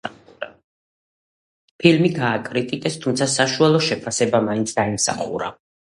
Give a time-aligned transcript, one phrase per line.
[1.85, 5.57] ფილმი გააკრიტიკეს, თუმცა საშუალო შეფასება მაინც დაიმსახურა.